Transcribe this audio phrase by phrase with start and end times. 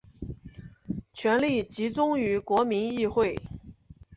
[1.13, 3.37] 权力集中于国民议会。